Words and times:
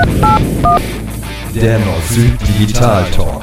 Der 0.00 1.78
Nord-Süd 1.78 2.40
Digital 2.48 3.10
Talk. 3.10 3.42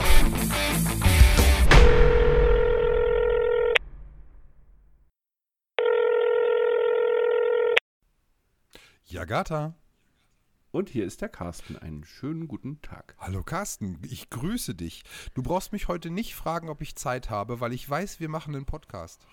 Jagata. 9.06 9.76
Und 10.72 10.90
hier 10.90 11.06
ist 11.06 11.22
der 11.22 11.30
Carsten. 11.30 11.78
Einen 11.78 12.04
schönen 12.04 12.48
guten 12.48 12.82
Tag. 12.82 13.16
Hallo 13.20 13.44
Carsten, 13.44 14.00
ich 14.10 14.32
grüße 14.32 14.74
dich. 14.74 15.04
Du 15.36 15.44
brauchst 15.44 15.72
mich 15.72 15.88
heute 15.88 16.10
nicht 16.10 16.34
fragen, 16.34 16.70
ob 16.70 16.82
ich 16.82 16.96
Zeit 16.96 17.30
habe, 17.30 17.60
weil 17.60 17.74
ich 17.74 17.88
weiß, 17.88 18.20
wir 18.20 18.30
machen 18.30 18.56
einen 18.56 18.66
Podcast. 18.66 19.28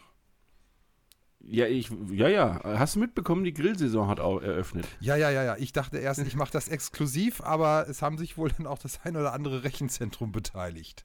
Ja, 1.46 1.66
ich, 1.66 1.90
ja, 2.10 2.28
ja. 2.28 2.60
Hast 2.64 2.96
du 2.96 3.00
mitbekommen, 3.00 3.44
die 3.44 3.52
Grillsaison 3.52 4.08
hat 4.08 4.18
auch 4.20 4.40
eröffnet. 4.40 4.86
Ja, 5.00 5.16
ja, 5.16 5.30
ja, 5.30 5.44
ja. 5.44 5.56
Ich 5.58 5.72
dachte 5.72 5.98
erst, 5.98 6.20
ich 6.20 6.36
mache 6.36 6.52
das 6.52 6.68
exklusiv, 6.68 7.42
aber 7.42 7.86
es 7.88 8.00
haben 8.02 8.16
sich 8.18 8.36
wohl 8.38 8.50
dann 8.50 8.66
auch 8.66 8.78
das 8.78 9.00
ein 9.04 9.16
oder 9.16 9.32
andere 9.34 9.62
Rechenzentrum 9.64 10.32
beteiligt. 10.32 11.04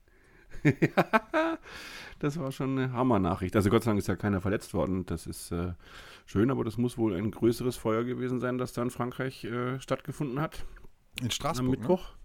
ja, 0.63 0.69
das 2.19 2.39
war 2.39 2.51
schon 2.51 2.77
eine 2.77 2.93
Hammer-Nachricht. 2.93 3.55
Also 3.55 3.69
Gott 3.69 3.83
sei 3.83 3.91
Dank 3.91 3.99
ist 3.99 4.07
ja 4.07 4.15
keiner 4.15 4.39
verletzt 4.41 4.73
worden. 4.73 5.05
Das 5.05 5.27
ist 5.27 5.51
äh, 5.51 5.73
schön, 6.25 6.51
aber 6.51 6.63
das 6.63 6.77
muss 6.77 6.97
wohl 6.97 7.15
ein 7.15 7.31
größeres 7.31 7.75
Feuer 7.75 8.03
gewesen 8.03 8.39
sein, 8.39 8.57
das 8.57 8.71
da 8.73 8.81
in 8.81 8.89
Frankreich 8.91 9.43
äh, 9.43 9.79
stattgefunden 9.81 10.39
hat. 10.39 10.65
In 11.21 11.31
Straßburg. 11.31 11.65
Am 11.65 11.71
Ne? 11.71 11.77
Mittwoch. 11.77 12.03
Ne? 12.11 12.15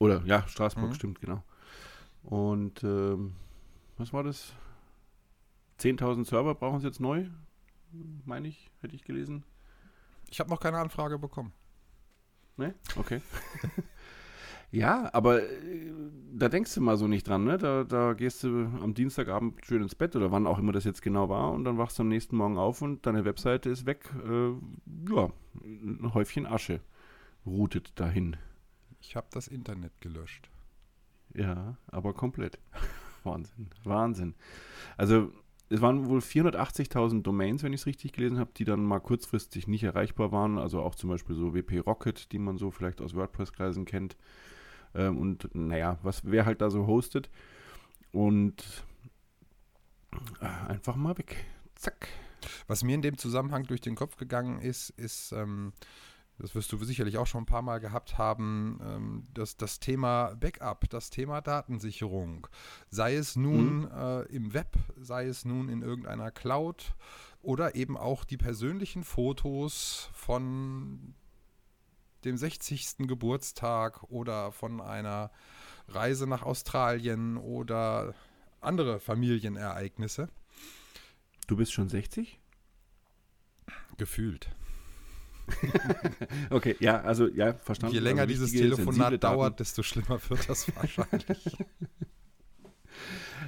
Oder 0.00 0.22
ja, 0.26 0.46
Straßburg, 0.48 0.90
Mhm. 0.90 0.94
stimmt, 0.94 1.20
genau. 1.20 1.42
Und 2.22 2.82
ähm, 2.84 3.34
was 3.96 4.12
war 4.12 4.22
das? 4.24 4.52
10.000 5.78 6.24
Server 6.24 6.54
brauchen 6.54 6.80
sie 6.80 6.86
jetzt 6.86 7.00
neu, 7.00 7.26
meine 8.24 8.48
ich, 8.48 8.70
hätte 8.80 8.94
ich 8.94 9.04
gelesen. 9.04 9.44
Ich 10.30 10.40
habe 10.40 10.50
noch 10.50 10.60
keine 10.60 10.78
Anfrage 10.78 11.18
bekommen. 11.18 11.52
Ne? 12.56 12.74
Okay. 12.96 13.20
ja, 14.72 15.08
aber 15.14 15.42
äh, 15.42 15.92
da 16.32 16.48
denkst 16.48 16.74
du 16.74 16.80
mal 16.80 16.96
so 16.96 17.06
nicht 17.06 17.26
dran, 17.26 17.44
ne? 17.44 17.56
Da, 17.56 17.84
da 17.84 18.14
gehst 18.14 18.42
du 18.42 18.66
am 18.82 18.94
Dienstagabend 18.94 19.64
schön 19.64 19.82
ins 19.82 19.94
Bett 19.94 20.16
oder 20.16 20.32
wann 20.32 20.46
auch 20.46 20.58
immer 20.58 20.72
das 20.72 20.84
jetzt 20.84 21.02
genau 21.02 21.28
war 21.28 21.52
und 21.52 21.64
dann 21.64 21.78
wachst 21.78 21.98
du 21.98 22.02
am 22.02 22.08
nächsten 22.08 22.36
Morgen 22.36 22.58
auf 22.58 22.82
und 22.82 23.06
deine 23.06 23.24
Webseite 23.24 23.70
ist 23.70 23.86
weg. 23.86 24.12
Äh, 24.26 24.50
ja, 25.10 25.30
ein 25.62 26.12
Häufchen 26.14 26.46
Asche 26.46 26.80
routet 27.46 27.98
dahin. 27.98 28.36
Ich 29.00 29.14
habe 29.14 29.28
das 29.30 29.46
Internet 29.46 29.92
gelöscht. 30.00 30.50
Ja, 31.32 31.76
aber 31.86 32.12
komplett. 32.12 32.58
Wahnsinn, 33.22 33.70
Wahnsinn. 33.84 34.34
Also 34.96 35.32
es 35.70 35.80
waren 35.82 36.06
wohl 36.06 36.20
480.000 36.20 37.22
Domains, 37.22 37.62
wenn 37.62 37.72
ich 37.72 37.82
es 37.82 37.86
richtig 37.86 38.12
gelesen 38.12 38.38
habe, 38.38 38.50
die 38.56 38.64
dann 38.64 38.84
mal 38.84 39.00
kurzfristig 39.00 39.68
nicht 39.68 39.84
erreichbar 39.84 40.32
waren. 40.32 40.58
Also 40.58 40.80
auch 40.80 40.94
zum 40.94 41.10
Beispiel 41.10 41.36
so 41.36 41.54
WP 41.54 41.80
Rocket, 41.80 42.32
die 42.32 42.38
man 42.38 42.56
so 42.56 42.70
vielleicht 42.70 43.00
aus 43.00 43.14
WordPress-Kreisen 43.14 43.84
kennt. 43.84 44.16
Ähm, 44.94 45.18
und 45.18 45.54
naja, 45.54 45.98
was 46.02 46.22
wer 46.24 46.46
halt 46.46 46.62
da 46.62 46.70
so 46.70 46.86
hostet. 46.86 47.28
Und 48.12 48.84
äh, 50.40 50.70
einfach 50.70 50.96
mal 50.96 51.18
weg. 51.18 51.44
Zack. 51.74 52.08
Was 52.66 52.82
mir 52.82 52.94
in 52.94 53.02
dem 53.02 53.18
Zusammenhang 53.18 53.64
durch 53.64 53.82
den 53.82 53.94
Kopf 53.94 54.16
gegangen 54.16 54.60
ist, 54.60 54.90
ist, 54.90 55.32
ähm, 55.32 55.72
das 56.38 56.54
wirst 56.54 56.70
du 56.72 56.82
sicherlich 56.84 57.18
auch 57.18 57.26
schon 57.26 57.42
ein 57.42 57.46
paar 57.46 57.62
Mal 57.62 57.78
gehabt 57.78 58.16
haben, 58.16 58.78
ähm, 58.82 59.24
das, 59.34 59.56
das 59.56 59.80
Thema 59.80 60.34
Backup, 60.36 60.88
das 60.88 61.10
Thema 61.10 61.40
Datensicherung. 61.40 62.46
Sei 62.90 63.16
es 63.16 63.34
nun 63.34 63.90
äh, 63.90 64.22
im 64.26 64.54
Web, 64.54 64.76
sei 65.00 65.26
es 65.26 65.44
nun 65.44 65.68
in 65.68 65.82
irgendeiner 65.82 66.30
Cloud 66.30 66.94
oder 67.42 67.74
eben 67.74 67.96
auch 67.96 68.24
die 68.24 68.36
persönlichen 68.36 69.02
Fotos 69.02 70.10
von 70.12 71.14
dem 72.24 72.36
60. 72.36 72.98
Geburtstag 72.98 74.04
oder 74.04 74.52
von 74.52 74.80
einer 74.80 75.30
Reise 75.88 76.26
nach 76.26 76.42
Australien 76.42 77.36
oder 77.36 78.14
andere 78.60 79.00
Familienereignisse. 79.00 80.28
Du 81.46 81.56
bist 81.56 81.72
schon 81.72 81.88
60? 81.88 82.38
Gefühlt. 83.96 84.50
Okay, 86.50 86.76
ja, 86.80 87.00
also 87.00 87.28
ja, 87.28 87.54
verstanden. 87.54 87.94
Je 87.94 88.00
länger 88.00 88.22
also 88.22 88.32
dieses 88.32 88.52
Telefonat 88.52 89.22
dauert, 89.22 89.60
desto 89.60 89.82
schlimmer 89.82 90.18
wird 90.28 90.48
das 90.48 90.74
wahrscheinlich. 90.76 91.58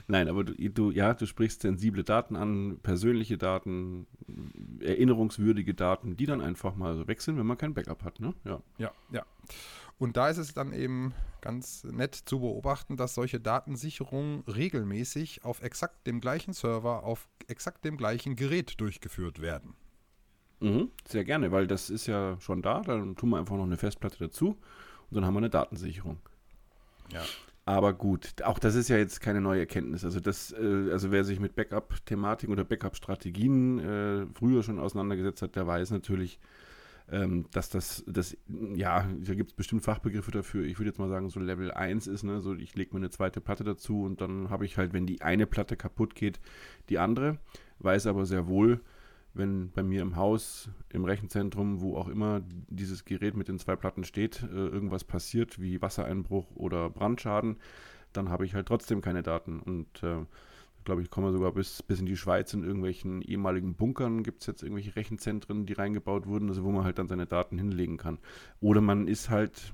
Nein, 0.06 0.28
aber 0.28 0.44
du, 0.44 0.54
du, 0.54 0.90
ja, 0.90 1.14
du 1.14 1.26
sprichst 1.26 1.62
sensible 1.62 2.04
Daten 2.04 2.36
an, 2.36 2.78
persönliche 2.82 3.38
Daten, 3.38 4.06
erinnerungswürdige 4.80 5.74
Daten, 5.74 6.16
die 6.16 6.26
dann 6.26 6.40
einfach 6.40 6.74
mal 6.74 6.96
so 6.96 7.06
weg 7.06 7.22
sind, 7.22 7.38
wenn 7.38 7.46
man 7.46 7.58
kein 7.58 7.74
Backup 7.74 8.04
hat, 8.04 8.20
ne? 8.20 8.34
Ja. 8.44 8.62
ja, 8.78 8.92
ja. 9.12 9.24
Und 9.98 10.16
da 10.16 10.28
ist 10.28 10.38
es 10.38 10.54
dann 10.54 10.72
eben 10.72 11.12
ganz 11.42 11.84
nett 11.84 12.14
zu 12.14 12.40
beobachten, 12.40 12.96
dass 12.96 13.14
solche 13.14 13.38
Datensicherungen 13.38 14.42
regelmäßig 14.46 15.44
auf 15.44 15.62
exakt 15.62 16.06
dem 16.06 16.20
gleichen 16.20 16.54
Server, 16.54 17.04
auf 17.04 17.28
exakt 17.48 17.84
dem 17.84 17.96
gleichen 17.96 18.34
Gerät 18.34 18.80
durchgeführt 18.80 19.40
werden. 19.40 19.74
Mhm, 20.60 20.90
sehr 21.08 21.24
gerne, 21.24 21.52
weil 21.52 21.66
das 21.66 21.90
ist 21.90 22.06
ja 22.06 22.38
schon 22.40 22.62
da, 22.62 22.80
dann 22.82 23.16
tun 23.16 23.30
wir 23.30 23.38
einfach 23.38 23.56
noch 23.56 23.64
eine 23.64 23.78
Festplatte 23.78 24.18
dazu 24.18 24.48
und 25.10 25.16
dann 25.16 25.24
haben 25.24 25.34
wir 25.34 25.38
eine 25.38 25.50
Datensicherung. 25.50 26.18
Ja. 27.12 27.22
Aber 27.64 27.92
gut, 27.92 28.42
auch 28.42 28.58
das 28.58 28.74
ist 28.74 28.88
ja 28.88 28.96
jetzt 28.96 29.20
keine 29.20 29.40
neue 29.40 29.60
Erkenntnis. 29.60 30.04
Also 30.04 30.18
das, 30.18 30.52
äh, 30.52 30.90
also 30.90 31.10
wer 31.12 31.24
sich 31.24 31.40
mit 31.40 31.54
Backup-Thematiken 31.54 32.52
oder 32.52 32.64
Backup-Strategien 32.64 33.78
äh, 33.78 34.26
früher 34.34 34.62
schon 34.62 34.78
auseinandergesetzt 34.78 35.42
hat, 35.42 35.56
der 35.56 35.66
weiß 35.66 35.90
natürlich, 35.90 36.40
ähm, 37.10 37.46
dass 37.52 37.70
das, 37.70 38.04
das, 38.06 38.36
ja, 38.74 39.06
da 39.20 39.34
gibt 39.34 39.50
es 39.50 39.56
bestimmt 39.56 39.82
Fachbegriffe 39.82 40.30
dafür. 40.30 40.64
Ich 40.64 40.78
würde 40.78 40.90
jetzt 40.90 40.98
mal 40.98 41.08
sagen, 41.08 41.28
so 41.28 41.40
Level 41.40 41.70
1 41.70 42.06
ist, 42.06 42.22
ne, 42.22 42.40
so 42.40 42.54
ich 42.54 42.74
lege 42.76 42.92
mir 42.92 42.98
eine 42.98 43.10
zweite 43.10 43.40
Platte 43.40 43.64
dazu 43.64 44.02
und 44.02 44.20
dann 44.20 44.50
habe 44.50 44.64
ich 44.64 44.76
halt, 44.76 44.92
wenn 44.92 45.06
die 45.06 45.22
eine 45.22 45.46
Platte 45.46 45.76
kaputt 45.76 46.14
geht, 46.14 46.40
die 46.88 46.98
andere. 46.98 47.38
Weiß 47.78 48.06
aber 48.06 48.26
sehr 48.26 48.46
wohl, 48.46 48.80
wenn 49.34 49.70
bei 49.70 49.82
mir 49.82 50.02
im 50.02 50.16
Haus, 50.16 50.70
im 50.88 51.04
Rechenzentrum, 51.04 51.80
wo 51.80 51.96
auch 51.96 52.08
immer 52.08 52.42
dieses 52.68 53.04
Gerät 53.04 53.36
mit 53.36 53.48
den 53.48 53.58
zwei 53.58 53.76
Platten 53.76 54.04
steht, 54.04 54.42
äh, 54.42 54.46
irgendwas 54.46 55.04
passiert, 55.04 55.60
wie 55.60 55.80
Wassereinbruch 55.80 56.56
oder 56.56 56.90
Brandschaden, 56.90 57.56
dann 58.12 58.28
habe 58.28 58.44
ich 58.44 58.54
halt 58.54 58.66
trotzdem 58.66 59.00
keine 59.00 59.22
Daten. 59.22 59.60
Und 59.60 60.02
äh, 60.02 60.24
glaube, 60.90 61.02
ich 61.02 61.10
komme 61.10 61.30
sogar 61.30 61.52
bis, 61.52 61.82
bis 61.82 62.00
in 62.00 62.06
die 62.06 62.16
Schweiz 62.16 62.52
in 62.52 62.64
irgendwelchen 62.64 63.22
ehemaligen 63.22 63.74
Bunkern 63.74 64.24
gibt 64.24 64.40
es 64.40 64.48
jetzt 64.48 64.62
irgendwelche 64.62 64.96
Rechenzentren, 64.96 65.64
die 65.64 65.72
reingebaut 65.72 66.26
wurden, 66.26 66.48
also 66.48 66.64
wo 66.64 66.70
man 66.72 66.82
halt 66.84 66.98
dann 66.98 67.06
seine 67.06 67.26
Daten 67.26 67.58
hinlegen 67.58 67.96
kann. 67.96 68.18
Oder 68.60 68.80
man 68.80 69.06
ist 69.06 69.30
halt 69.30 69.72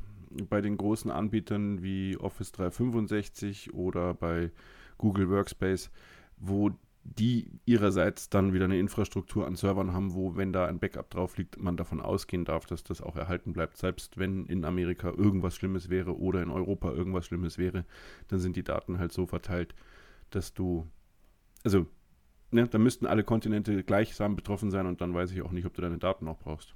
bei 0.50 0.60
den 0.60 0.76
großen 0.76 1.10
Anbietern 1.10 1.82
wie 1.82 2.18
Office 2.18 2.52
365 2.52 3.72
oder 3.72 4.12
bei 4.12 4.50
Google 4.98 5.30
Workspace, 5.30 5.90
wo 6.36 6.70
die 7.14 7.50
ihrerseits 7.64 8.28
dann 8.28 8.52
wieder 8.52 8.64
eine 8.64 8.78
Infrastruktur 8.78 9.46
an 9.46 9.54
Servern 9.54 9.92
haben, 9.92 10.14
wo, 10.14 10.36
wenn 10.36 10.52
da 10.52 10.66
ein 10.66 10.78
Backup 10.78 11.10
drauf 11.10 11.36
liegt, 11.38 11.58
man 11.62 11.76
davon 11.76 12.00
ausgehen 12.00 12.44
darf, 12.44 12.66
dass 12.66 12.82
das 12.82 13.00
auch 13.00 13.16
erhalten 13.16 13.52
bleibt. 13.52 13.76
Selbst 13.76 14.18
wenn 14.18 14.46
in 14.46 14.64
Amerika 14.64 15.08
irgendwas 15.10 15.54
Schlimmes 15.54 15.88
wäre 15.88 16.18
oder 16.18 16.42
in 16.42 16.50
Europa 16.50 16.90
irgendwas 16.90 17.26
Schlimmes 17.26 17.58
wäre, 17.58 17.84
dann 18.28 18.40
sind 18.40 18.56
die 18.56 18.64
Daten 18.64 18.98
halt 18.98 19.12
so 19.12 19.26
verteilt, 19.26 19.74
dass 20.30 20.52
du, 20.52 20.86
also, 21.64 21.86
ne, 22.50 22.66
da 22.66 22.78
müssten 22.78 23.06
alle 23.06 23.24
Kontinente 23.24 23.84
gleichsam 23.84 24.34
betroffen 24.34 24.70
sein 24.70 24.86
und 24.86 25.00
dann 25.00 25.14
weiß 25.14 25.30
ich 25.30 25.42
auch 25.42 25.52
nicht, 25.52 25.66
ob 25.66 25.74
du 25.74 25.82
deine 25.82 25.98
Daten 25.98 26.24
noch 26.24 26.38
brauchst. 26.38 26.74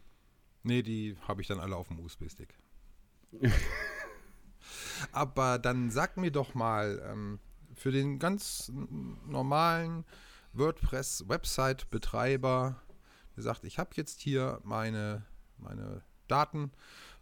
Nee, 0.62 0.82
die 0.82 1.16
habe 1.26 1.40
ich 1.40 1.48
dann 1.48 1.58
alle 1.58 1.76
auf 1.76 1.88
dem 1.88 1.98
USB-Stick. 1.98 2.56
Aber 5.12 5.58
dann 5.58 5.90
sag 5.90 6.16
mir 6.16 6.30
doch 6.30 6.54
mal, 6.54 7.02
ähm, 7.10 7.38
für 7.80 7.90
den 7.90 8.18
ganz 8.18 8.70
normalen 9.26 10.04
WordPress-Website-Betreiber, 10.52 12.76
der 13.34 13.42
sagt, 13.42 13.64
ich 13.64 13.78
habe 13.78 13.92
jetzt 13.94 14.20
hier 14.20 14.60
meine, 14.64 15.24
meine 15.56 16.02
Daten, 16.28 16.72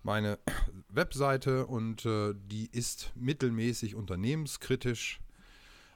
meine 0.03 0.41
Webseite 0.89 1.65
und 1.67 2.05
äh, 2.07 2.35
die 2.35 2.69
ist 2.73 3.13
mittelmäßig 3.15 3.95
unternehmenskritisch. 3.95 5.21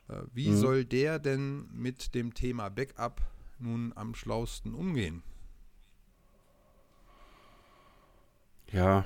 Äh, 0.08 0.18
wie 0.32 0.50
Mhm. 0.50 0.56
soll 0.56 0.84
der 0.84 1.18
denn 1.18 1.68
mit 1.72 2.14
dem 2.14 2.32
Thema 2.32 2.68
Backup 2.68 3.20
nun 3.58 3.92
am 3.96 4.14
schlausten 4.14 4.74
umgehen? 4.74 5.24
Ja. 8.70 9.04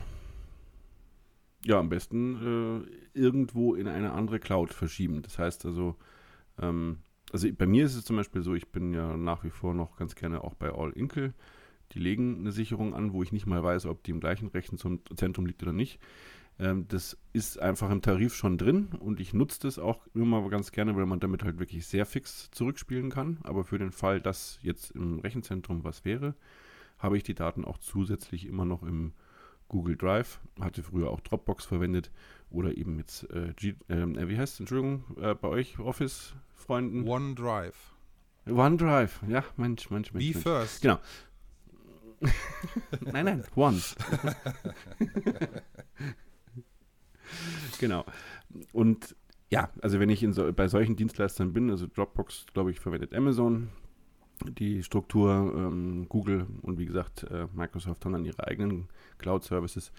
Ja, 1.64 1.78
am 1.78 1.88
besten 1.88 2.84
äh, 3.14 3.18
irgendwo 3.18 3.74
in 3.74 3.88
eine 3.88 4.12
andere 4.12 4.38
Cloud 4.38 4.72
verschieben. 4.72 5.22
Das 5.22 5.38
heißt 5.38 5.66
also, 5.66 5.96
ähm, 6.60 6.98
also 7.32 7.48
bei 7.52 7.66
mir 7.66 7.84
ist 7.84 7.96
es 7.96 8.04
zum 8.04 8.16
Beispiel 8.16 8.42
so, 8.42 8.54
ich 8.54 8.70
bin 8.70 8.92
ja 8.92 9.16
nach 9.16 9.42
wie 9.42 9.50
vor 9.50 9.74
noch 9.74 9.96
ganz 9.96 10.14
gerne 10.14 10.44
auch 10.44 10.54
bei 10.54 10.70
All 10.70 10.92
Inkle. 10.92 11.34
Die 11.92 11.98
legen 11.98 12.38
eine 12.40 12.52
Sicherung 12.52 12.94
an, 12.94 13.12
wo 13.12 13.22
ich 13.22 13.32
nicht 13.32 13.46
mal 13.46 13.62
weiß, 13.62 13.86
ob 13.86 14.02
die 14.02 14.10
im 14.10 14.20
gleichen 14.20 14.48
Rechenzentrum 14.48 15.46
liegt 15.46 15.62
oder 15.62 15.72
nicht. 15.72 16.00
Ähm, 16.58 16.86
das 16.88 17.18
ist 17.32 17.58
einfach 17.58 17.90
im 17.90 18.02
Tarif 18.02 18.34
schon 18.34 18.58
drin 18.58 18.88
und 18.98 19.20
ich 19.20 19.34
nutze 19.34 19.60
das 19.62 19.78
auch 19.78 20.06
immer 20.14 20.48
ganz 20.48 20.72
gerne, 20.72 20.96
weil 20.96 21.06
man 21.06 21.20
damit 21.20 21.44
halt 21.44 21.58
wirklich 21.58 21.86
sehr 21.86 22.06
fix 22.06 22.50
zurückspielen 22.50 23.10
kann. 23.10 23.38
Aber 23.42 23.64
für 23.64 23.78
den 23.78 23.92
Fall, 23.92 24.20
dass 24.20 24.58
jetzt 24.62 24.92
im 24.92 25.20
Rechenzentrum 25.20 25.84
was 25.84 26.04
wäre, 26.04 26.34
habe 26.98 27.16
ich 27.16 27.22
die 27.22 27.34
Daten 27.34 27.64
auch 27.64 27.78
zusätzlich 27.78 28.46
immer 28.46 28.64
noch 28.64 28.82
im 28.82 29.12
Google 29.68 29.96
Drive, 29.96 30.40
hatte 30.60 30.82
früher 30.82 31.10
auch 31.10 31.20
Dropbox 31.20 31.64
verwendet 31.64 32.10
oder 32.50 32.76
eben 32.76 32.98
jetzt, 32.98 33.24
äh, 33.30 33.52
G, 33.56 33.74
äh, 33.88 34.28
wie 34.28 34.38
heißt 34.38 34.54
es, 34.54 34.60
Entschuldigung, 34.60 35.04
äh, 35.20 35.34
bei 35.34 35.48
euch 35.48 35.78
Office-Freunden? 35.78 37.06
OneDrive. 37.06 37.94
OneDrive, 38.46 39.22
ja, 39.28 39.44
Mensch, 39.56 39.90
Mensch, 39.90 40.12
Mensch. 40.12 40.34
Mensch. 40.34 40.38
first. 40.38 40.82
Genau. 40.82 40.98
nein, 43.00 43.24
nein, 43.24 43.44
One. 43.56 43.80
genau. 47.78 48.04
Und 48.72 49.14
ja, 49.50 49.70
also 49.82 50.00
wenn 50.00 50.08
ich 50.08 50.22
in 50.22 50.32
so, 50.32 50.52
bei 50.52 50.68
solchen 50.68 50.96
Dienstleistern 50.96 51.52
bin, 51.52 51.70
also 51.70 51.86
Dropbox, 51.86 52.46
glaube 52.52 52.70
ich, 52.70 52.80
verwendet 52.80 53.14
Amazon, 53.14 53.70
die 54.44 54.82
Struktur, 54.82 55.52
ähm, 55.56 56.06
Google 56.08 56.46
und 56.62 56.78
wie 56.78 56.86
gesagt, 56.86 57.24
äh, 57.24 57.46
Microsoft 57.54 58.04
haben 58.04 58.12
dann 58.12 58.24
ihre 58.24 58.46
eigenen 58.46 58.88
Cloud-Services. 59.18 59.92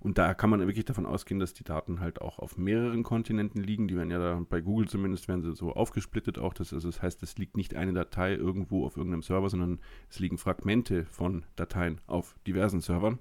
Und 0.00 0.16
da 0.16 0.32
kann 0.32 0.48
man 0.48 0.60
wirklich 0.60 0.86
davon 0.86 1.04
ausgehen, 1.04 1.40
dass 1.40 1.52
die 1.52 1.64
Daten 1.64 2.00
halt 2.00 2.22
auch 2.22 2.38
auf 2.38 2.56
mehreren 2.56 3.02
Kontinenten 3.02 3.62
liegen. 3.62 3.86
Die 3.86 3.96
werden 3.96 4.10
ja 4.10 4.18
da, 4.18 4.42
bei 4.48 4.62
Google 4.62 4.88
zumindest, 4.88 5.28
werden 5.28 5.42
sie 5.42 5.54
so 5.54 5.74
aufgesplittet 5.74 6.38
auch. 6.38 6.54
Das, 6.54 6.72
also 6.72 6.88
das 6.88 7.02
heißt, 7.02 7.22
es 7.22 7.36
liegt 7.36 7.56
nicht 7.56 7.74
eine 7.74 7.92
Datei 7.92 8.34
irgendwo 8.34 8.86
auf 8.86 8.96
irgendeinem 8.96 9.22
Server, 9.22 9.50
sondern 9.50 9.78
es 10.08 10.18
liegen 10.18 10.38
Fragmente 10.38 11.04
von 11.04 11.44
Dateien 11.56 12.00
auf 12.06 12.34
diversen 12.46 12.80
Servern. 12.80 13.18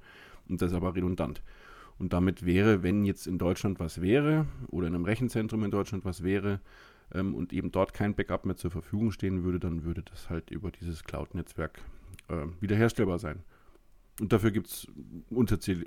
Und 0.48 0.62
das 0.62 0.71
ist 0.71 0.77
aber 0.77 0.95
redundant. 0.95 1.42
Und 1.98 2.13
damit 2.13 2.45
wäre, 2.45 2.81
wenn 2.81 3.04
jetzt 3.04 3.27
in 3.27 3.38
Deutschland 3.38 3.81
was 3.81 4.01
wäre 4.01 4.48
oder 4.69 4.88
in 4.88 4.95
einem 4.95 5.04
Rechenzentrum 5.04 5.66
in 5.66 5.71
Deutschland 5.71 6.06
was 6.06 6.24
wäre 6.24 6.62
ähm, 7.14 7.36
und 7.36 7.54
eben 7.54 7.72
dort 7.72 7.94
kein 7.94 8.16
Backup 8.16 8.46
mehr 8.46 8.56
zur 8.56 8.72
Verfügung 8.72 9.12
stehen 9.12 9.44
würde, 9.44 9.60
dann 9.60 9.84
würde 9.84 10.04
das 10.04 10.30
halt 10.30 10.52
über 10.52 10.72
dieses 10.72 11.04
Cloud-Netzwerk 11.04 11.82
äh, 12.28 12.46
wiederherstellbar 12.60 13.20
sein. 13.20 13.44
Und 14.20 14.34
dafür 14.34 14.52
gibt 14.52 14.68
es 14.68 14.88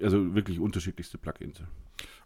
also 0.02 0.34
wirklich 0.34 0.58
unterschiedlichste 0.58 1.18
Plugins. 1.18 1.62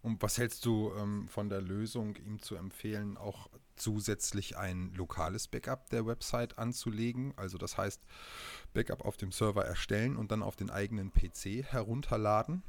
Und 0.02 0.22
was 0.22 0.38
hältst 0.38 0.64
du 0.64 0.92
ähm, 0.96 1.26
von 1.26 1.48
der 1.48 1.60
Lösung, 1.60 2.14
ihm 2.16 2.40
zu 2.40 2.54
empfehlen, 2.54 3.16
auch 3.16 3.50
zusätzlich 3.74 4.56
ein 4.56 4.92
lokales 4.94 5.48
Backup 5.48 5.90
der 5.90 6.06
Website 6.06 6.58
anzulegen? 6.58 7.34
Also 7.36 7.58
das 7.58 7.76
heißt, 7.76 8.00
Backup 8.72 9.04
auf 9.04 9.16
dem 9.16 9.32
Server 9.32 9.64
erstellen 9.64 10.16
und 10.16 10.30
dann 10.30 10.44
auf 10.44 10.54
den 10.54 10.70
eigenen 10.70 11.12
PC 11.12 11.64
herunterladen? 11.64 12.62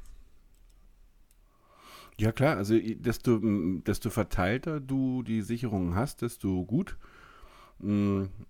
Ja 2.20 2.32
klar, 2.32 2.56
also 2.56 2.76
desto, 2.76 3.40
desto 3.40 4.10
verteilter 4.10 4.80
du 4.80 5.22
die 5.22 5.40
Sicherungen 5.42 5.94
hast, 5.94 6.22
desto 6.22 6.64
gut. 6.64 6.96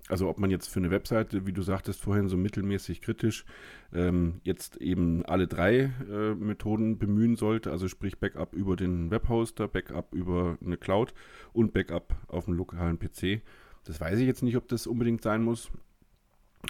Also 0.09 0.27
ob 0.27 0.39
man 0.39 0.51
jetzt 0.51 0.69
für 0.69 0.81
eine 0.81 0.91
Webseite, 0.91 1.45
wie 1.45 1.53
du 1.53 1.61
sagtest 1.61 2.01
vorhin, 2.01 2.31
so 2.31 2.39
mittelmäßig 2.39 3.03
kritisch, 3.03 3.45
ähm, 3.93 4.41
jetzt 4.43 4.79
eben 4.79 5.23
alle 5.27 5.47
drei 5.47 5.93
äh, 6.11 6.35
Methoden 6.35 6.97
bemühen 6.97 7.37
sollte, 7.37 7.71
also 7.71 7.89
sprich 7.89 8.19
Backup 8.19 8.55
über 8.55 8.75
den 8.75 9.11
Webhoster, 9.11 9.69
Backup 9.69 10.15
über 10.15 10.57
eine 10.65 10.79
Cloud 10.79 11.13
und 11.53 11.75
Backup 11.75 12.15
auf 12.29 12.47
dem 12.47 12.55
lokalen 12.55 12.99
PC. 12.99 13.43
Das 13.85 14.01
weiß 14.01 14.19
ich 14.19 14.27
jetzt 14.27 14.43
nicht, 14.43 14.57
ob 14.57 14.67
das 14.67 14.87
unbedingt 14.87 15.21
sein 15.21 15.43
muss. 15.43 15.71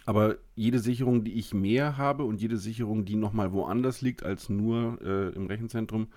Aber 0.04 0.36
jede 0.56 0.80
Sicherung, 0.80 1.22
die 1.22 1.34
ich 1.34 1.54
mehr 1.54 1.96
habe 1.96 2.24
und 2.24 2.40
jede 2.40 2.56
Sicherung, 2.56 3.04
die 3.04 3.16
nochmal 3.16 3.52
woanders 3.52 4.02
liegt 4.02 4.24
als 4.24 4.48
nur 4.48 4.98
äh, 5.00 5.28
im 5.30 5.46
Rechenzentrum, 5.46 6.08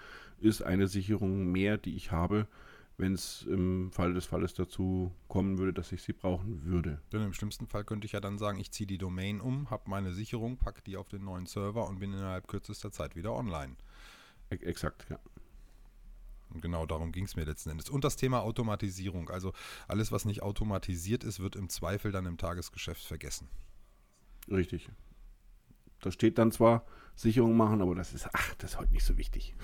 ist 0.42 0.62
eine 0.62 0.88
Sicherung 0.88 1.52
mehr, 1.52 1.78
die 1.78 1.96
ich 1.96 2.12
habe, 2.12 2.48
wenn 2.98 3.14
es 3.14 3.44
im 3.44 3.92
Fall 3.92 4.14
des 4.14 4.26
Falles 4.26 4.54
dazu 4.54 5.12
kommen 5.28 5.58
würde, 5.58 5.74
dass 5.74 5.92
ich 5.92 6.04
sie 6.04 6.14
brauchen 6.14 6.66
würde. 6.66 7.02
Denn 7.12 7.24
im 7.24 7.34
schlimmsten 7.34 7.68
Fall 7.68 7.84
könnte 7.84 8.06
ich 8.06 8.12
ja 8.12 8.20
dann 8.20 8.38
sagen, 8.38 8.60
ich 8.60 8.72
ziehe 8.72 8.88
die 8.88 8.98
Domain 8.98 9.42
um, 9.42 9.70
habe 9.70 9.90
meine 9.90 10.14
Sicherung, 10.14 10.58
packe 10.58 10.82
die 10.84 10.98
auf 10.98 11.08
den 11.08 11.24
neuen 11.24 11.46
Server 11.46 11.88
und 11.88 12.00
bin 12.00 12.14
innerhalb 12.14 12.48
kürzester 12.48 12.92
Zeit 12.92 13.16
wieder 13.16 13.34
online. 13.34 13.76
E 14.50 14.56
exakt, 14.56 15.08
ja. 15.10 15.20
Und 16.50 16.62
genau 16.62 16.86
darum 16.86 17.12
ging 17.14 17.24
es 17.24 17.36
mir 17.36 17.46
letzten 17.46 17.70
Endes. 17.70 17.90
Und 17.90 18.04
das 18.04 18.18
Thema 18.18 18.42
Automatisierung. 18.42 19.30
Also 19.30 19.54
alles, 19.88 20.12
was 20.12 20.26
nicht 20.26 20.44
automatisiert 20.44 21.24
ist, 21.24 21.40
wird 21.40 21.56
im 21.56 21.70
Zweifel 21.70 22.12
dann 22.12 22.26
im 22.26 22.38
Tagesgeschäft 22.38 23.04
vergessen. 23.04 23.48
Richtig. 24.50 24.90
Da 26.02 26.12
steht 26.12 26.38
dann 26.38 26.52
zwar 26.52 26.86
Sicherung 27.16 27.56
machen, 27.56 27.82
aber 27.82 27.96
das 27.96 28.14
ist, 28.14 28.28
ach, 28.34 28.54
das 28.56 28.72
ist 28.72 28.80
heute 28.80 28.92
nicht 28.92 29.06
so 29.06 29.18
wichtig 29.18 29.56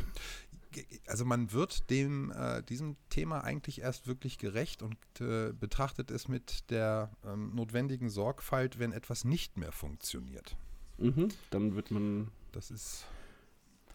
also 1.08 1.26
man 1.26 1.52
wird 1.52 1.90
dem 1.90 2.32
äh, 2.32 2.64
diesem 2.64 2.96
Thema 3.10 3.44
eigentlich 3.44 3.82
erst 3.82 4.08
wirklich 4.08 4.38
gerecht 4.38 4.82
und 4.82 4.98
äh, 5.20 5.54
betrachtet 5.54 6.12
es 6.12 6.28
mit 6.28 6.70
der 6.70 7.12
ähm, 7.26 7.56
notwendigen 7.56 8.10
Sorgfalt, 8.10 8.80
wenn 8.80 8.92
etwas 8.92 9.24
nicht 9.24 9.58
mehr 9.58 9.72
funktioniert. 9.72 10.58
Mhm, 10.98 11.30
dann 11.50 11.76
wird 11.76 11.92
man. 11.92 12.32
Das 12.52 12.72
ist, 12.72 13.06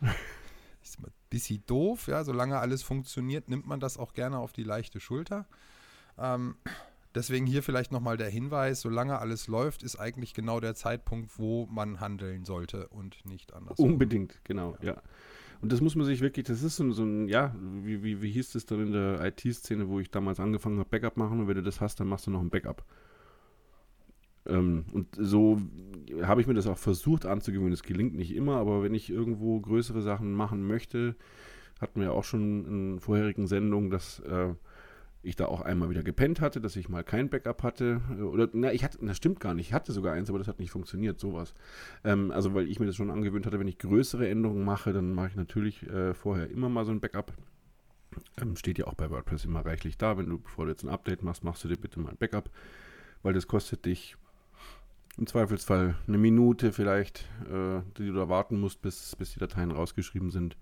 ist 0.83 0.99
ein 0.99 1.07
bisschen 1.31 1.63
doof, 1.67 2.07
ja. 2.07 2.25
Solange 2.25 2.59
alles 2.59 2.83
funktioniert, 2.83 3.49
nimmt 3.49 3.67
man 3.67 3.81
das 3.81 3.99
auch 3.99 4.15
gerne 4.15 4.39
auf 4.39 4.53
die 4.53 4.65
leichte 4.65 5.01
Schulter. 5.01 5.47
Ähm, 6.19 6.57
deswegen 7.15 7.47
hier 7.47 7.63
vielleicht 7.63 7.93
nochmal 7.93 8.17
der 8.17 8.29
Hinweis: 8.31 8.81
Solange 8.81 9.19
alles 9.19 9.49
läuft, 9.49 9.83
ist 9.83 9.97
eigentlich 9.97 10.35
genau 10.35 10.61
der 10.61 10.75
Zeitpunkt, 10.75 11.39
wo 11.39 11.67
man 11.67 12.01
handeln 12.01 12.45
sollte 12.45 12.89
und 12.89 13.25
nicht 13.27 13.53
anders. 13.53 13.79
Unbedingt, 13.79 14.41
genau, 14.45 14.77
ja. 14.81 14.95
ja. 14.95 15.03
Und 15.63 15.73
das 15.73 15.81
muss 15.81 15.95
man 15.95 16.05
sich 16.05 16.21
wirklich, 16.21 16.45
das 16.45 16.65
ist 16.65 16.77
so, 16.77 16.91
so 16.91 17.05
ein, 17.05 17.29
ja, 17.29 17.55
wie, 17.83 18.03
wie, 18.03 18.21
wie 18.21 18.31
hieß 18.33 18.53
das 18.53 18.67
dann 18.67 18.81
in 18.81 18.93
der 18.93 19.25
IT-Szene, 19.25 19.89
wo 19.89 20.01
ich 20.01 20.11
damals 20.11 20.41
angefangen 20.41 20.81
habe, 20.81 20.89
Backup 20.91 21.17
machen 21.17 21.41
und 21.41 21.49
wenn 21.49 21.55
du 21.55 21.63
das 21.63 21.81
hast, 21.81 22.01
dann 22.01 22.09
machst 22.09 22.27
du 22.27 22.33
noch 22.33 22.41
ein 22.41 22.51
Backup. 22.51 22.85
Ähm, 24.47 24.85
und 24.93 25.07
so 25.17 25.61
habe 26.23 26.41
ich 26.41 26.49
mir 26.49 26.55
das 26.55 26.67
auch 26.67 26.79
versucht 26.79 27.27
anzugewöhnen. 27.27 27.73
Es 27.73 27.85
gelingt 27.85 28.15
nicht 28.15 28.35
immer, 28.35 28.57
aber 28.57 28.83
wenn 28.83 28.93
ich 28.93 29.09
irgendwo 29.09 29.61
größere 29.61 30.03
Sachen 30.03 30.33
machen 30.33 30.67
möchte, 30.67 31.15
hatten 31.81 32.01
wir 32.01 32.13
auch 32.13 32.25
schon 32.25 32.65
in 32.67 33.01
vorherigen 33.01 33.47
Sendungen, 33.47 33.91
dass 33.91 34.19
äh, 34.21 34.55
ich 35.23 35.37
da 35.37 35.47
auch 35.47 35.61
einmal 35.61 35.89
wieder 35.89 36.03
gepennt 36.03 36.41
hatte, 36.41 36.61
dass 36.61 36.75
ich 36.75 36.89
mal 36.89 37.05
kein 37.05 37.29
Backup 37.29 37.63
hatte. 37.63 38.01
Oder, 38.21 38.49
na, 38.53 38.73
ich 38.73 38.83
hatte, 38.83 38.99
das 39.01 39.17
stimmt 39.17 39.39
gar 39.39 39.55
nicht. 39.55 39.69
Ich 39.69 39.73
hatte 39.73 39.93
sogar 39.93 40.15
eins, 40.15 40.29
aber 40.29 40.39
das 40.39 40.49
hat 40.49 40.59
nicht 40.59 40.71
funktioniert, 40.73 41.21
sowas. 41.21 41.55
Ähm, 42.03 42.33
also, 42.33 42.55
weil 42.55 42.69
ich 42.69 42.81
mir 42.81 42.87
das 42.87 42.97
schon 42.97 43.11
angewöhnt 43.11 43.47
hatte, 43.47 43.61
wenn 43.61 43.69
ich 43.69 43.79
größere 43.79 44.29
Änderungen 44.29 44.65
mache, 44.65 44.93
dann 44.93 45.15
mache 45.15 45.29
ich 45.29 45.37
natürlich 45.37 45.89
äh, 45.89 46.15
vorher 46.15 46.51
immer 46.51 46.69
mal 46.69 46.85
so 46.85 46.91
ein 46.91 47.01
Backup. 47.01 47.33
Ähm, 48.41 48.57
steht 48.57 48.79
ja 48.79 48.87
auch 48.87 48.95
bei 48.95 49.11
WordPress 49.11 49.45
immer 49.45 49.65
reichlich 49.65 49.97
da. 49.97 50.19
Wenn 50.19 50.29
du, 50.29 50.39
bevor 50.39 50.65
du 50.65 50.73
jetzt 50.73 50.83
ein 50.83 50.89
Update 50.89 51.23
machst, 51.23 51.45
machst 51.45 51.63
du 51.63 51.69
dir 51.69 51.77
bitte 51.77 52.01
mal 52.01 52.11
ein 52.11 52.19
Backup, 52.19 52.51
weil 53.23 53.33
das 53.33 53.47
kostet 53.47 53.85
dich 53.87 54.17
im 55.19 55.27
Zweifelsfall 55.27 55.95
eine 56.09 56.19
Minute 56.19 56.73
vielleicht, 56.73 57.29
äh, 57.45 57.81
die 57.97 58.07
du 58.07 58.13
da 58.13 58.29
warten 58.29 58.59
musst, 58.59 58.83
bis, 58.83 59.15
bis 59.17 59.33
die 59.35 59.39
Dateien 59.39 59.71
rausgeschrieben 59.71 60.31
sind. 60.31 60.57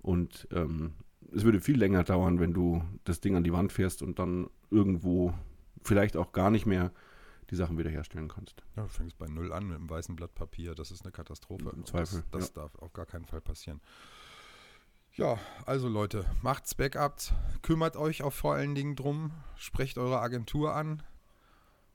Und 0.00 0.48
ähm, 0.52 0.94
es 1.34 1.44
würde 1.44 1.60
viel 1.60 1.78
länger 1.78 2.04
dauern, 2.04 2.40
wenn 2.40 2.52
du 2.52 2.82
das 3.04 3.20
Ding 3.20 3.36
an 3.36 3.44
die 3.44 3.52
Wand 3.52 3.72
fährst 3.72 4.02
und 4.02 4.18
dann 4.18 4.50
irgendwo 4.70 5.34
vielleicht 5.82 6.16
auch 6.16 6.32
gar 6.32 6.50
nicht 6.50 6.66
mehr 6.66 6.92
die 7.50 7.56
Sachen 7.56 7.78
wiederherstellen 7.78 8.28
kannst. 8.28 8.62
Ja, 8.76 8.82
du 8.84 8.88
fängst 8.88 9.18
bei 9.18 9.26
Null 9.26 9.52
an 9.52 9.66
mit 9.66 9.76
einem 9.76 9.90
weißen 9.90 10.16
Blatt 10.16 10.34
Papier. 10.34 10.74
Das 10.74 10.90
ist 10.90 11.02
eine 11.02 11.12
Katastrophe. 11.12 11.70
Im 11.74 11.84
Zweifel. 11.84 12.24
Das, 12.30 12.40
das 12.40 12.54
ja. 12.54 12.62
darf 12.62 12.74
auf 12.76 12.92
gar 12.92 13.06
keinen 13.06 13.26
Fall 13.26 13.40
passieren. 13.42 13.80
Ja, 15.14 15.38
also 15.66 15.88
Leute, 15.88 16.24
macht's 16.40 16.74
Backups, 16.74 17.34
kümmert 17.60 17.96
euch 17.96 18.22
auch 18.22 18.32
vor 18.32 18.54
allen 18.54 18.74
Dingen 18.74 18.96
drum, 18.96 19.32
sprecht 19.56 19.98
eure 19.98 20.20
Agentur 20.20 20.74
an, 20.74 21.02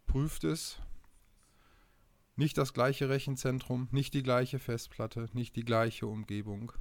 prüft 0.06 0.44
es. 0.44 0.80
Nicht 2.36 2.60
das 2.60 2.74
gleiche 2.74 3.10
Rechenzentrum, 3.10 3.88
nicht 3.90 4.14
die 4.14 4.22
gleiche 4.22 4.60
Festplatte, 4.60 5.30
nicht 5.34 5.56
die 5.56 5.66
gleiche 5.66 6.06
Umgebung. 6.06 6.74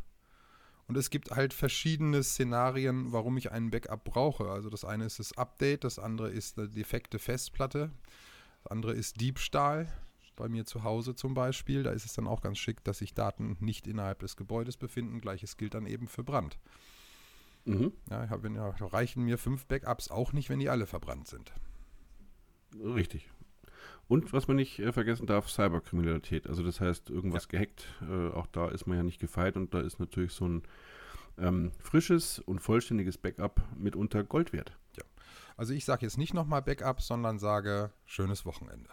Und 0.89 0.97
es 0.97 1.11
gibt 1.11 1.33
halt 1.33 1.53
verschiedene 1.53 2.23
Szenarien, 2.23 3.13
warum 3.13 3.37
ich 3.37 3.51
einen 3.51 3.71
Backup 3.71 4.05
brauche. 4.05 4.51
Also 4.51 4.71
das 4.71 4.85
eine 4.85 5.05
ist 5.05 5.19
das 5.19 5.37
Update, 5.37 5.85
das 5.85 5.99
andere 5.99 6.31
ist 6.31 6.59
eine 6.59 6.69
defekte 6.69 7.19
Festplatte, 7.19 7.91
das 8.63 8.71
andere 8.71 8.93
ist 8.93 9.21
Diebstahl. 9.21 9.93
Bei 10.37 10.49
mir 10.51 10.67
zu 10.67 10.85
Hause 10.85 11.15
zum 11.15 11.33
Beispiel, 11.33 11.83
da 11.83 11.93
ist 11.93 12.05
es 12.05 12.13
dann 12.13 12.27
auch 12.27 12.43
ganz 12.43 12.59
schick, 12.59 12.85
dass 12.85 12.99
sich 12.99 13.15
Daten 13.15 13.57
nicht 13.61 13.87
innerhalb 13.87 14.19
des 14.19 14.37
Gebäudes 14.37 14.77
befinden. 14.77 15.23
Gleiches 15.23 15.57
gilt 15.57 15.73
dann 15.73 15.87
eben 15.87 16.09
für 16.09 16.23
Brand. 16.23 16.59
Mhm. 17.65 17.93
Ja, 18.11 18.25
ich 18.25 18.31
hab, 18.31 18.45
ja, 18.45 18.69
reichen 18.87 19.25
mir 19.25 19.39
fünf 19.39 19.65
Backups 19.65 20.11
auch 20.11 20.35
nicht, 20.35 20.51
wenn 20.51 20.59
die 20.59 20.69
alle 20.69 20.87
verbrannt 20.87 21.27
sind. 21.27 21.55
Richtig. 22.79 23.31
Und 24.09 24.33
was 24.33 24.47
man 24.47 24.57
nicht 24.57 24.79
äh, 24.79 24.93
vergessen 24.93 25.27
darf, 25.27 25.49
Cyberkriminalität. 25.49 26.47
Also 26.47 26.63
das 26.63 26.81
heißt, 26.81 27.11
irgendwas 27.11 27.45
ja. 27.45 27.59
gehackt, 27.59 27.87
äh, 28.09 28.29
auch 28.31 28.47
da 28.47 28.69
ist 28.69 28.87
man 28.87 28.97
ja 28.97 29.03
nicht 29.03 29.21
gefeit 29.21 29.57
und 29.57 29.75
da 29.75 29.81
ist 29.81 29.99
natürlich 29.99 30.33
so 30.33 30.47
ein 30.47 30.63
ähm, 31.39 31.73
frisches 31.81 32.39
und 32.39 32.61
vollständiges 32.61 33.19
Backup 33.19 33.61
mitunter 33.77 34.23
Gold 34.23 34.53
wert. 34.53 34.77
Ja. 34.97 35.05
Also 35.57 35.73
ich 35.73 35.85
sage 35.85 36.07
jetzt 36.07 36.19
nicht 36.19 36.35
nochmal 36.35 36.63
Backup, 36.63 37.01
sondern 37.01 37.39
sage 37.39 37.93
schönes 38.05 38.47
Wochenende. 38.47 38.91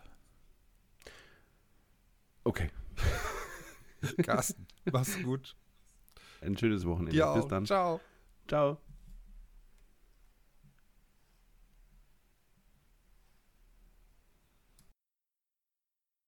Okay. 2.43 2.69
Carsten, 4.23 4.67
mach's 4.91 5.21
gut. 5.23 5.55
Ein 6.41 6.57
schönes 6.57 6.85
Wochenende. 6.85 7.33
Bis 7.35 7.47
dann. 7.47 7.65
Ciao. 7.65 8.01
Ciao. 8.47 8.79